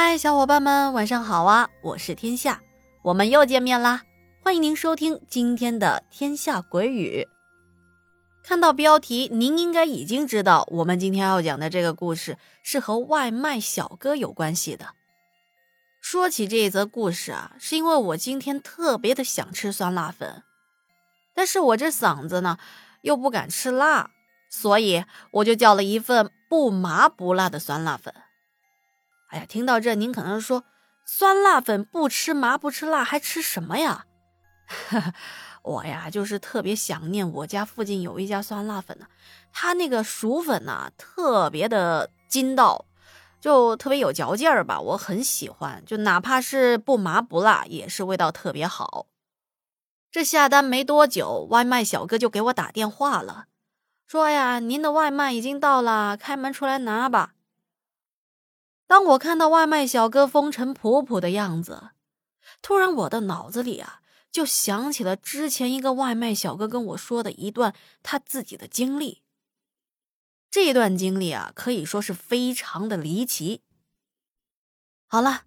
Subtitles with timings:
[0.00, 1.68] 嗨，小伙伴们，晚上好啊！
[1.82, 2.62] 我是天下，
[3.02, 4.02] 我们又见面啦！
[4.40, 7.26] 欢迎您收听今天的《天下鬼语》。
[8.46, 14.94] 看到标题，您应该已经知道，我们今天要讲的这个故事是和外卖小哥有关系的。
[16.00, 20.44] 说起这一则故事啊，是因为我今天特别的想吃酸辣粉，
[21.34, 22.58] 但是我这嗓子呢
[23.02, 24.12] 又不敢吃辣，
[24.48, 28.14] 所以我就叫了一份不麻不辣的酸辣粉。
[29.28, 30.64] 哎呀，听到这，您可能说，
[31.04, 34.06] 酸辣粉不吃麻不吃辣，还吃什么呀？
[35.62, 39.06] 我呀，就是特别想念我家附近有一家酸辣粉呢，
[39.52, 42.86] 它那个薯粉呢，特别的筋道，
[43.38, 45.82] 就特别有嚼劲儿吧，我很喜欢。
[45.84, 49.06] 就哪怕是不麻不辣，也是味道特别好。
[50.10, 53.44] 这下单没多久，外卖小哥就给我打电话了，
[54.06, 57.32] 说呀，您的外卖已经到了，开门出来拿吧。
[58.88, 61.90] 当我看到外卖小哥风尘仆仆的样子，
[62.62, 64.00] 突然我的脑子里啊，
[64.32, 69.22] 就想起了之前一个外卖小哥跟我说的一段他自己的经历。
[70.50, 73.60] 这段经历啊，可以说是非常的离奇。
[75.06, 75.42] 好了，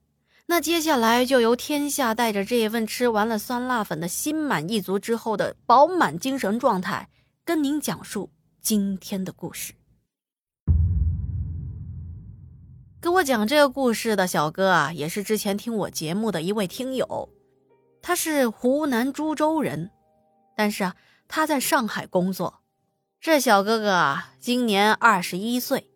[0.46, 7.10] 那接下来就由天下带着这一份吃完了酸辣粉的心满意足之后的饱满精神状态，
[7.44, 8.30] 跟您讲述
[8.62, 9.74] 今天的故事。
[13.02, 17.30] 跟我讲这个故事的小哥啊，也是之前听我节目的一位听友，
[18.00, 19.90] 他是湖南株洲人，
[20.56, 20.96] 但是啊，
[21.28, 22.62] 他在上海工作。
[23.20, 25.90] 这小哥哥啊，今年二十一岁。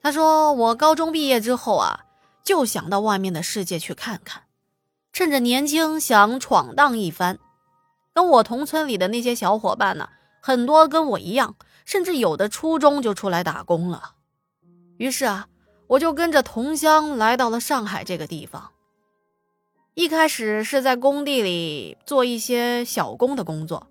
[0.00, 2.04] 他说：“我高中毕业之后啊，
[2.44, 4.44] 就想到外面的世界去看看，
[5.12, 7.40] 趁着年轻想闯荡一番。
[8.14, 10.08] 跟我同村里的那些小伙伴呢，
[10.40, 14.12] 很多跟我一样，甚至有的初中就出来打工了。
[14.98, 15.48] 于是啊。”
[15.88, 18.70] 我就跟着同乡来到了上海这个地方。
[19.94, 23.88] 一开始是在工地里做一些小工的工作，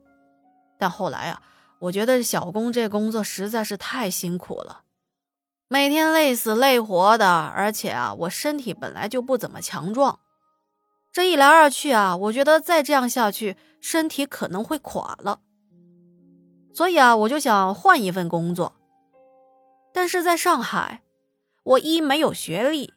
[0.78, 1.42] 但后来啊，
[1.80, 4.84] 我觉得小工这工作实在是太辛苦了，
[5.68, 10.20] 每天累死累活的，而且啊，我身体本来就不怎么强壮，
[11.12, 15.42] 这一来二去啊，我觉得再这样下去，身体可能会垮了。
[16.74, 18.76] 所以啊，我就想换一份工作，
[19.92, 21.02] 但是在上海。
[21.68, 22.94] 我一没有学历，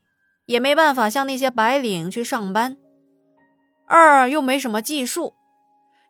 [0.47, 2.77] 也没办法像那些白领去上班；
[3.85, 5.35] 二又没什么技术，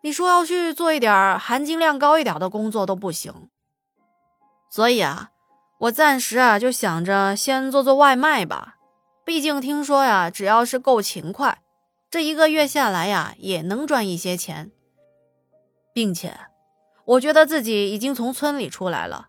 [0.02, 3.48] 你说要去做一点含金量高一点的工作都不行。
[4.68, 5.30] 所以啊，
[5.78, 8.76] 我暂时啊就想着先做做外卖吧。
[9.24, 11.62] 毕竟听说呀，只要是够勤快，
[12.10, 14.70] 这一个月下来呀也能赚一些钱，
[15.94, 16.36] 并且
[17.06, 19.28] 我觉得自己已经从村里出来了，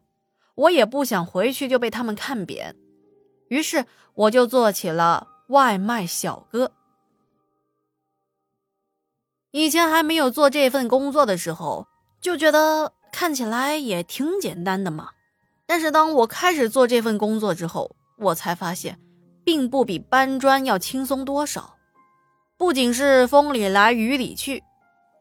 [0.55, 2.75] 我也不想回去就被他们看扁。
[3.51, 6.71] 于是我就做起了外卖小哥。
[9.51, 11.85] 以前还没有做这份工作的时候，
[12.21, 15.09] 就觉得看起来也挺简单的嘛。
[15.65, 18.97] 但是当我开始做这份工作之后，我才发现，
[19.43, 21.75] 并不比搬砖要轻松多少。
[22.55, 24.63] 不仅是风里来雨里去，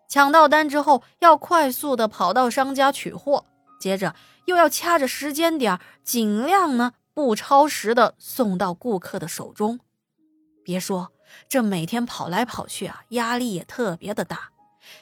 [0.08, 3.44] 抢到单之后要快速的跑到商家取货，
[3.80, 4.14] 接着
[4.44, 6.92] 又要掐着时间点，尽量呢。
[7.20, 9.78] 不超时的送到顾客的手中，
[10.64, 11.12] 别说
[11.50, 14.52] 这每天跑来跑去啊，压力也特别的大，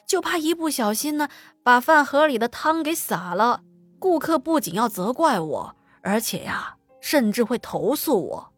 [0.05, 1.29] 就怕一不小心呢，
[1.63, 3.63] 把饭盒里的汤给洒了，
[4.01, 8.53] 顾客不仅要责怪我，而且呀，甚至会投诉我。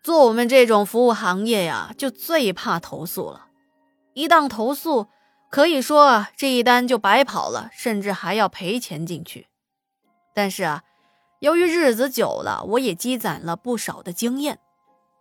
[0.00, 3.48] 做我们这种服务行业呀，就最怕投诉了，
[4.14, 5.08] 一旦投诉，
[5.50, 9.48] 可以说啊，这一单就白跑了，甚至还要赔钱进去。
[10.32, 10.84] 但是啊。
[11.42, 14.60] 由于日子久了，我也积攒了不少的经验。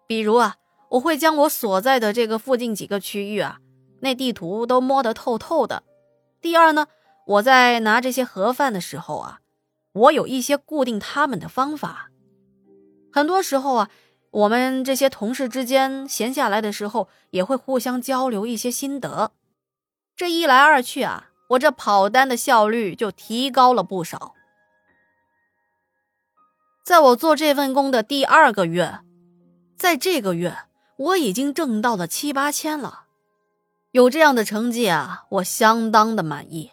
[0.05, 0.57] 比如啊，
[0.89, 3.57] 我会将我所在的这个附近几个区域啊，
[4.01, 5.81] 那地图都摸得透透的。
[6.39, 6.85] 第二呢，
[7.25, 9.39] 我在拿这些盒饭的时候啊，
[9.93, 12.11] 我有一些固定他们的方法。
[13.11, 13.89] 很多时候啊，
[14.29, 19.31] 我们这些同事之间闲下来的时候，也会互相交流一些心得。
[20.15, 24.35] 这一来二去啊，我这跑单的效率就提高了不少。
[26.83, 28.99] 在我做这份工的第二个月，
[29.77, 30.57] 在这个月
[30.97, 33.05] 我已经挣到了七八千了，
[33.91, 36.71] 有这样的成绩啊，我相当的满意。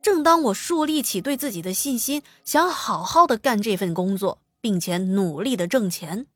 [0.00, 6.26] 正当我树立起对自己的信心，想好好的干这份工作，并且努力的挣钱，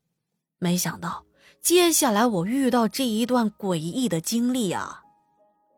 [0.59, 1.25] 没想到
[1.61, 5.03] 接下来我遇到这一段诡异的经历啊，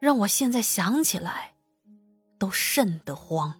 [0.00, 1.54] 让我现在想起来
[2.38, 3.54] 都瘆得慌。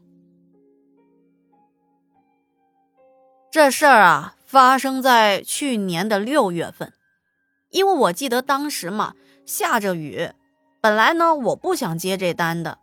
[3.50, 6.92] 这事儿啊，发生在去年的六月份，
[7.70, 9.14] 因为我记得当时嘛
[9.46, 10.32] 下着雨，
[10.82, 12.78] 本来呢我不想接这单的，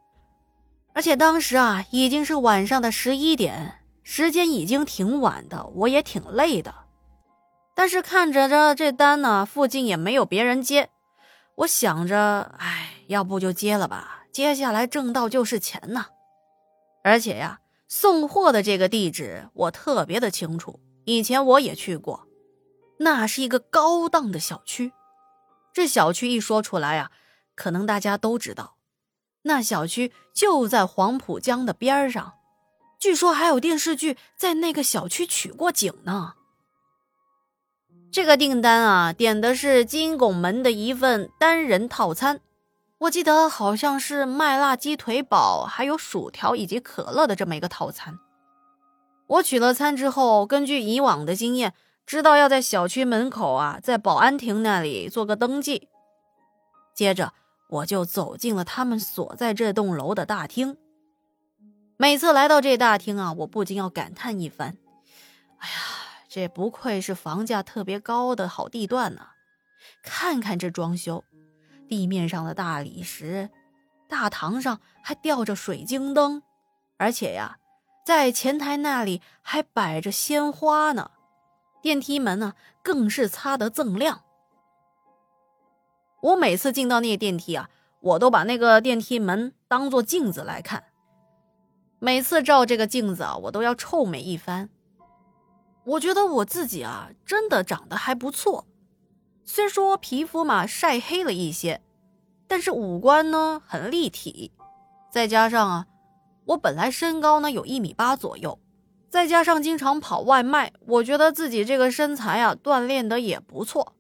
[0.94, 6.74] 而且当时啊已经是晚上的十一点，时间已经挺晚的，我也挺累的。
[7.76, 10.90] 但是看着这这单呢，附近也没有别人接，
[11.58, 16.08] 我想着，哎，要不就接了吧，接下来挣到就是钱呐。
[17.04, 20.80] 而且呀，送货的这个地址我特别的清楚。
[21.06, 22.28] 以前我也去过，
[22.98, 24.92] 那是一个高档的小区。
[25.72, 27.12] 这小区一说出来啊，
[27.54, 28.78] 可能大家都知道，
[29.44, 32.34] 那小区就在黄浦江的边上，
[33.00, 36.34] 据说还有电视剧在那个小区取过景呢。
[38.12, 42.42] 这个订单啊，点的是金拱门的一份单人套餐，
[43.00, 48.18] 我记得好像是麦辣鸡腿堡，还有薯条以及可乐的这么一个套餐。
[49.28, 51.74] 我取了餐之后，根据以往的经验，
[52.06, 55.90] 知道要在小区门口啊，在保安亭那里做个登记。
[56.94, 57.34] 接着，
[57.70, 60.78] 我就走进了他们所在这栋楼的大厅。
[61.98, 64.78] 每次来到这大厅啊，我不禁要感叹一番
[65.60, 65.76] ：“哎呀，
[66.30, 69.28] 这不愧是房价特别高的好地段呢！
[70.02, 71.24] 看看这装修，
[71.88, 73.50] 地面上的大理石，
[74.08, 76.42] 大堂上还吊着水晶灯，
[76.98, 77.58] 而且呀。”
[78.06, 81.10] 在前台那里还摆着鲜花呢，
[81.82, 82.54] 电梯门呢
[82.84, 84.22] 更是擦得锃亮。
[86.22, 87.68] 我每次进到那个电梯啊，
[88.02, 90.84] 我都把那个电梯门当做镜子来看。
[91.98, 94.70] 每次照这个镜子啊，我都要臭美一番。
[95.84, 98.68] 我觉得我自己啊，真的长得还不错，
[99.46, 101.82] 虽说皮肤嘛晒黑了一些，
[102.48, 104.52] 但是五官呢很立体，
[105.12, 105.86] 再加上啊。
[106.46, 108.60] 我本来身高呢有一米八左右，
[109.10, 113.94] 再加上经常跑外卖，我觉得自己这个身材啊锻炼的也不错，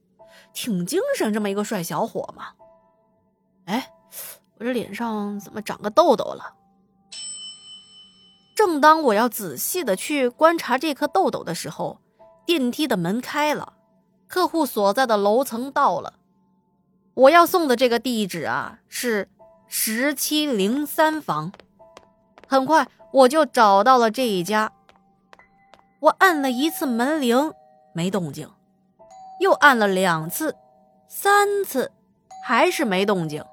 [0.54, 2.50] 挺精神这么一个帅小伙嘛。
[3.66, 3.92] 哎，
[4.60, 6.54] 我这脸上怎么长个痘痘了？
[8.56, 12.00] 正当我要仔细的去观察这颗痘痘的时候，
[12.46, 13.74] 电梯的门开了，
[14.28, 16.14] 客户所在的楼层到了。
[17.14, 19.30] 我要送的这个地址啊是
[19.68, 21.52] 十七零三房。
[22.48, 24.72] 很快我就找到了这一家。
[26.02, 27.54] 我按了一次门铃，
[27.94, 28.50] 没动静；
[29.40, 30.56] 又按了两次、
[31.08, 31.92] 三次，
[32.46, 33.44] 还是没动静。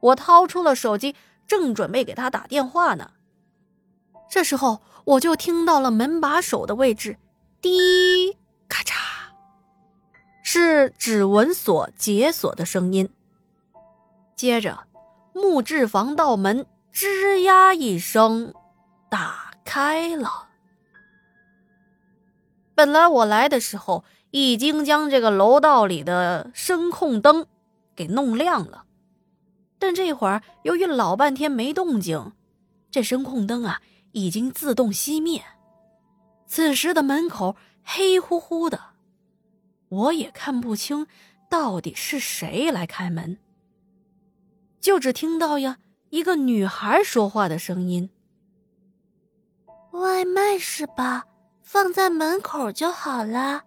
[0.00, 1.14] 我掏出了手机，
[1.46, 3.10] 正准备给他打电话呢。
[4.30, 7.18] 这时候，我就听到了门把手的位置
[7.60, 8.38] “滴
[8.68, 8.94] 咔嚓”，
[10.52, 13.08] 是指纹锁解锁的声音。
[14.34, 14.80] 接着，
[15.32, 16.66] 木质防盗门。
[16.92, 18.52] 吱呀一声，
[19.08, 20.48] 打开了。
[22.74, 27.46] 本来我来的时候已经将这个楼道里的声控灯
[27.94, 28.86] 给弄亮了，
[29.78, 32.32] 但这会儿由于老半天没动静，
[32.90, 33.80] 这声控灯啊
[34.10, 35.44] 已经自动熄灭。
[36.48, 37.54] 此时的门口
[37.84, 38.80] 黑乎乎的，
[39.90, 41.06] 我也看不清
[41.50, 43.38] 到底是谁来开门，
[44.80, 45.78] 就只听到呀。
[46.10, 48.10] 一个女孩说话的声音
[49.92, 51.26] ：“外卖是吧？
[51.62, 53.62] 放在门口就好了。”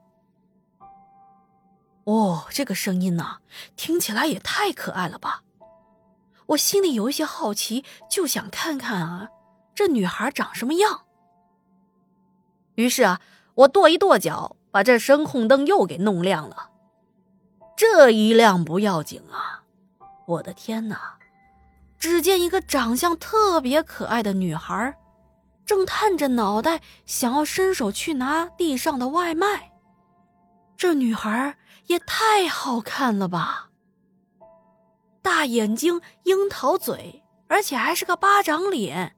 [2.04, 3.38] 哦，这个声音呢，
[3.78, 5.44] 听起来也太可爱了吧！
[6.48, 9.30] 我心里有一些好奇，就想看看啊，
[9.74, 11.06] 这女孩长什么样。
[12.76, 13.22] 于是啊，
[13.56, 16.72] 我跺一跺脚，把这声控灯又给弄亮了。
[17.78, 19.62] 这一亮不要紧啊，
[20.26, 21.20] 我的天哪！
[22.00, 24.98] 只见一个长相特别可爱的女孩，
[25.64, 29.72] 正探着脑袋想要伸手去拿地上的外卖。
[30.76, 33.70] 这女孩也太好看了吧！
[35.22, 39.16] 大眼睛、樱桃嘴，而且还是个巴掌脸，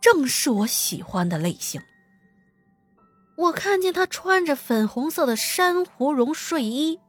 [0.00, 1.80] 正是我喜欢的类型。
[3.40, 7.00] 我看见他穿着粉红色的珊瑚绒睡衣，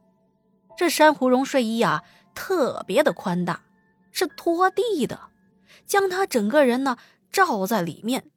[0.76, 2.02] 这珊瑚绒睡衣啊，
[2.34, 3.62] 特别的宽大。
[4.14, 5.18] 是拖地的，
[5.86, 6.98] 将他整个人呢
[7.30, 8.30] 罩在里面。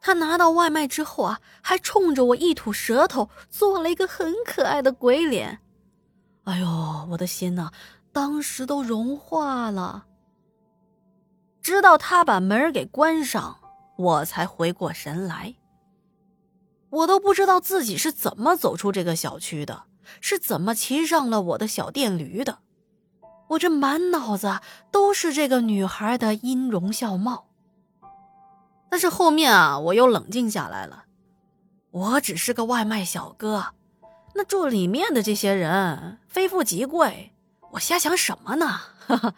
[0.00, 5.58] 他拿到外卖之后啊，还冲着我一吐舌头，做了一个很可爱的鬼脸。
[6.44, 7.70] 哎呦，我的心呐，
[8.12, 10.06] 当时都融化了。
[11.60, 13.58] 直到他把门给关上，
[13.96, 15.54] 我才回过神来。
[16.94, 19.84] 我都不知道自己是怎么走出这个小区的，
[20.20, 22.58] 是怎么骑上了我的小电驴的。
[23.48, 24.60] 我这满脑子
[24.90, 27.48] 都是这个女孩的音容笑貌，
[28.90, 31.04] 但是后面啊，我又冷静下来了。
[31.90, 33.74] 我只是个外卖小哥，
[34.34, 37.32] 那住里面的这些人非富即贵，
[37.72, 38.80] 我瞎想什么呢？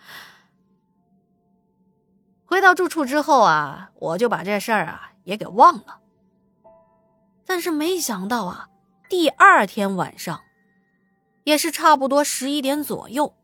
[2.44, 6.00] 回到住处之后啊，我就把这事儿啊也给忘了。
[7.46, 8.68] 但是没想到啊，
[9.08, 10.40] 第二天晚上，
[11.44, 13.34] 也是差不多十一点左右，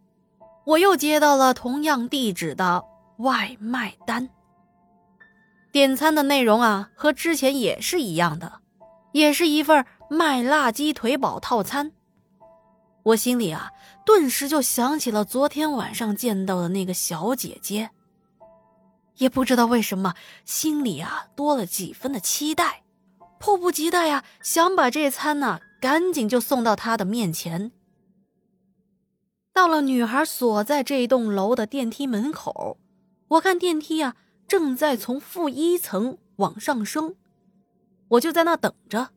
[0.64, 2.84] 我又接到了同样地址的
[3.18, 4.28] 外卖单。
[5.70, 8.60] 点餐的内容啊，和之前也是一样的，
[9.12, 11.92] 也是一份麦辣鸡腿堡套餐。
[13.04, 13.70] 我心里啊，
[14.04, 17.90] 顿时就想起了昨天晚上见到的那个小姐姐。
[19.16, 22.81] 也不知道为什么，心里啊多了几分的期待，
[23.42, 27.72] 迫不及待呀，想把这餐呢赶紧就送到她的面前。
[29.52, 32.78] 到了女孩所在这栋楼的电梯门口，
[33.26, 34.16] 我看电梯啊。
[34.46, 37.16] 正在从负一层往上升，
[38.08, 39.08] 我就在那等着。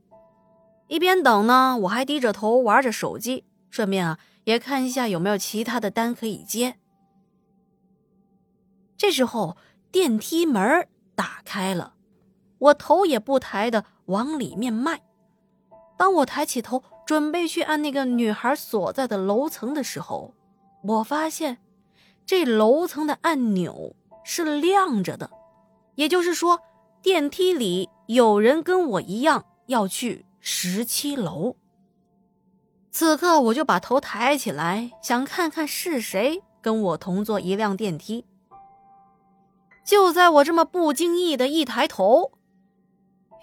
[0.87, 6.77] 一边等呢，我还低着头玩着手机，顺便啊也看一下有没有其他的单可以接。
[8.95, 9.57] 这时候
[9.91, 11.95] 电梯门打开了，
[12.57, 15.01] 我头也不抬的往里面迈。
[15.97, 20.33] 当我抬起头准备去按那个女孩所在的楼层的时候，
[20.83, 21.57] 我发现
[22.25, 23.95] 这楼层的按钮。
[24.27, 25.29] 是亮着的，
[25.93, 26.59] 也就是说，
[27.03, 31.57] 电梯里有人跟我一样要去十七楼。
[32.89, 38.25] 此刻，我就把头抬起来，想看看是谁跟我同坐一辆电梯。
[39.85, 42.31] 就在我这么不经意的一抬头，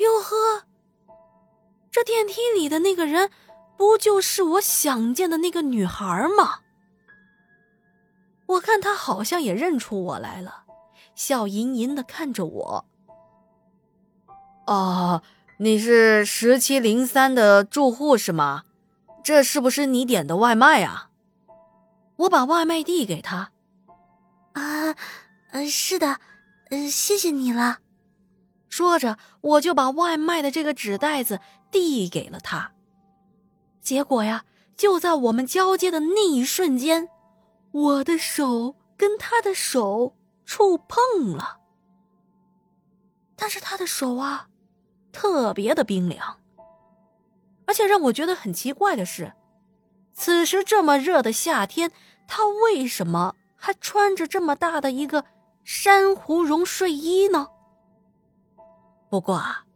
[0.02, 0.64] 哟呵，
[1.90, 3.30] 这电梯里的那个人，
[3.76, 6.04] 不就是我想见的那个女孩
[6.36, 6.60] 吗？
[8.46, 10.64] 我看她好像也认出我来了。
[11.14, 12.84] 笑吟吟的看着我。
[14.66, 15.22] 哦，
[15.58, 18.64] 你是十七零三的住户是吗？
[19.22, 21.10] 这是不是你点的外卖啊？
[22.16, 23.52] 我把外卖递给他。
[24.54, 24.96] 啊，
[25.52, 26.18] 嗯，是的，
[26.70, 27.78] 嗯，谢谢你了。
[28.72, 32.72] 说着，我就把外卖的这个纸袋子递给了他。
[33.82, 34.46] 结果呀，
[34.78, 37.10] 就在我们交接的那一瞬间，
[37.70, 40.16] 我的手跟他的手。
[40.44, 41.60] 触碰了，
[43.36, 44.48] 但是他的手啊，
[45.12, 46.40] 特别的冰凉。
[47.64, 49.32] 而且让我觉得很奇怪的是，
[50.12, 51.92] 此时这么热的夏天，
[52.26, 55.24] 他为什么还穿着这么大的一个
[55.64, 57.48] 珊瑚绒睡衣呢？
[59.12, 59.66] 不过啊，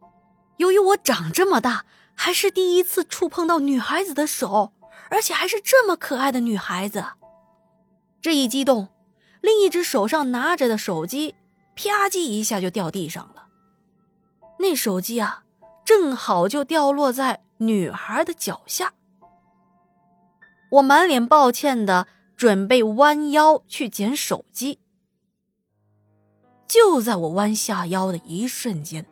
[0.56, 4.72] 由于我长这么大，还是第一次触碰到女孩子的手，
[5.10, 7.04] 而且还是这么可爱的女孩子，
[8.22, 8.88] 这一激动。
[9.42, 11.34] 另一只手上拿着的手机，
[11.74, 13.48] 啪叽一下就掉地上了。
[14.58, 15.42] 那手机啊，
[15.84, 18.94] 正好就掉落在女孩的脚下。
[20.70, 24.78] 我满脸抱歉的准备弯腰去捡手机，
[26.66, 29.06] 就在我弯下腰的一瞬间，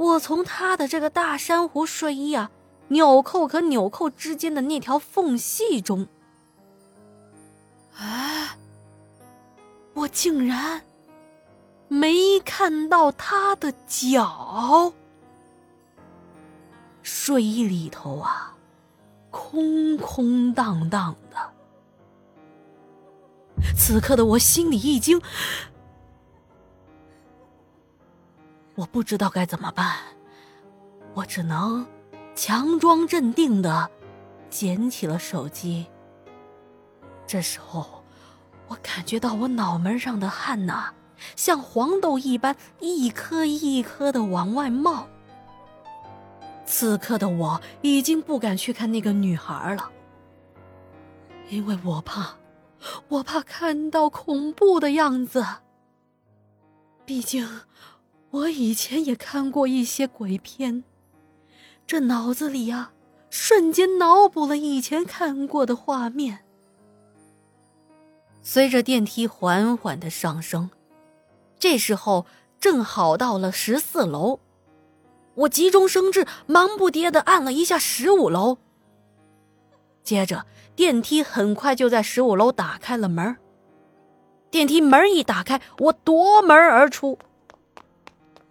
[0.00, 2.50] 我从他的这个大珊瑚睡衣啊
[2.88, 6.06] 纽扣和纽扣之间的那条缝隙中，
[7.96, 8.56] 哎。
[9.92, 10.82] 我竟然
[11.88, 14.94] 没看到他的脚，
[17.02, 18.54] 睡衣里头啊，
[19.30, 21.36] 空空荡荡的。
[23.76, 25.20] 此刻的我心里一惊，
[28.80, 29.94] 我不知道该怎么办，
[31.12, 31.86] 我只能
[32.34, 33.90] 强装镇定的
[34.48, 35.86] 捡起了手机。
[37.26, 38.02] 这时候。
[38.70, 40.92] 我感觉到我脑门上的汗呐，
[41.34, 45.08] 像黄豆一般一颗一颗的往外冒。
[46.64, 49.90] 此刻的我已经不敢去看那个女孩了，
[51.48, 52.36] 因为我怕，
[53.08, 55.44] 我怕看到恐怖的样子。
[57.04, 57.44] 毕竟，
[58.30, 60.84] 我以前也看过一些鬼片，
[61.86, 62.92] 这脑子里啊，
[63.28, 66.40] 瞬间脑补了以前看过的画面。
[68.42, 70.70] 随着电梯缓缓的上升，
[71.58, 72.24] 这时候
[72.60, 74.38] 正好到了十四楼，
[75.34, 78.58] 我急中生智，忙不迭的按了一下十五楼。
[80.04, 80.46] 接着
[80.76, 83.36] 电梯很快就在十五楼打开了门。
[84.50, 87.18] 电梯门一打开，我夺门而出。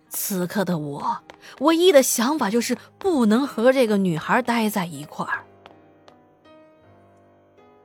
[0.10, 1.20] 此刻的我，
[1.60, 5.46] 唯一的想法就是不能和这个女孩待在一块儿。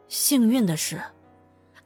[0.09, 1.01] 幸运的是。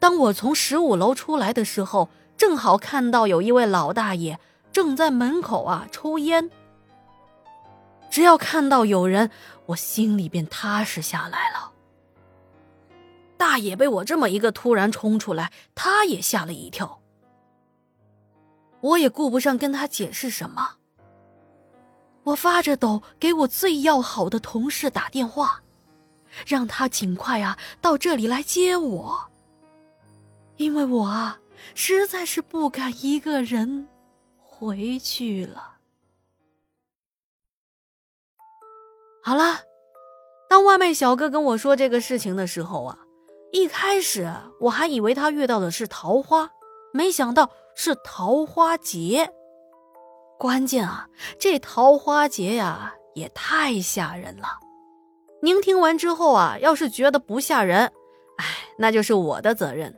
[0.00, 4.38] 当我从十五楼出来的时候，正好看到有一位老大爷
[4.70, 6.50] 正在门口啊抽烟。
[8.08, 9.30] 只要看到有人，
[9.66, 11.72] 我心里便踏实下来了。
[13.36, 16.97] 大爷被我这么一个突然冲出来，他也吓了一跳。
[18.80, 20.76] 我也顾不上跟他解释什么，
[22.22, 25.62] 我发着抖给我最要好的同事打电话，
[26.46, 29.18] 让他尽快啊到这里来接我，
[30.56, 31.40] 因为我啊
[31.74, 33.88] 实在是不敢一个人
[34.38, 35.76] 回去了。
[39.24, 39.60] 好了，
[40.48, 42.98] 当外卖小哥跟我说这个事情的时候啊，
[43.52, 46.48] 一开始我还以为他遇到的是桃花，
[46.92, 47.50] 没想到。
[47.80, 49.30] 是桃花劫，
[50.36, 51.06] 关键啊，
[51.38, 54.58] 这桃花劫呀也太吓人了。
[55.42, 57.92] 您听完之后啊，要是觉得不吓人，
[58.38, 58.44] 哎，
[58.78, 59.96] 那就是我的责任。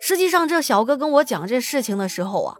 [0.00, 2.56] 实际上，这小哥跟我讲这事情的时候啊，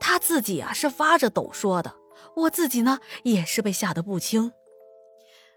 [0.00, 1.94] 他自己啊是发着抖说的，
[2.34, 4.52] 我自己呢也是被吓得不轻。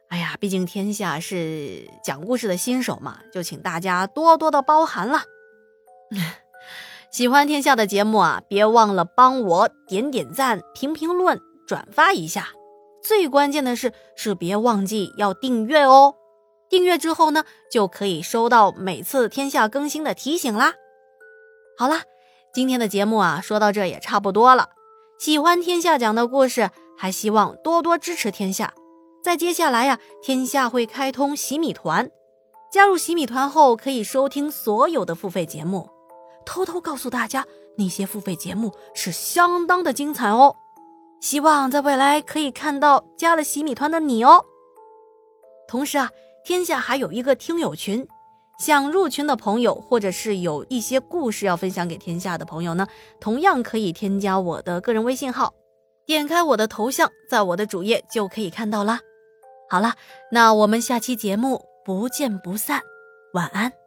[0.10, 5.24] 哎呀，毕竟天下是讲故事的新手嘛，就请大家多多的包涵了。
[7.12, 12.50] 喜欢天下的节目啊，别忘了帮我点点赞、评评论、转发一下。
[13.02, 16.16] 最关键的是，是别忘记要订阅哦。
[16.70, 20.74] 订阅之后呢，就可以收到每次天下更新的提醒啦。
[21.78, 22.02] 好了，
[22.54, 24.70] 今天的节目啊，说到这也差不多了。
[25.18, 28.74] 喜欢天下讲的故事，还希望多多支持天下。
[29.24, 32.12] 在接下来呀，天下会开通洗米团，
[32.72, 35.90] 加入洗米团后可以收听所有的付费节目。
[36.48, 37.46] 偷偷告诉大家，
[37.78, 40.56] 那些付费节目是相当的精彩哦。
[41.20, 44.46] 希望在未来可以看到加了洗米团的你哦。
[45.68, 46.10] 同时啊，
[46.46, 48.08] 天下还有一个听友群，
[48.60, 52.88] 想入群的朋友，或者是有一些故事要分享给天下的朋友呢，
[53.20, 55.54] 同样可以添加我的个人微信号，
[56.06, 59.02] 点开我的头像，在我的主页就可以看到啦。
[59.70, 59.96] 好了，
[60.32, 62.82] 那我们下期节目不见不散，
[63.34, 63.87] 晚安。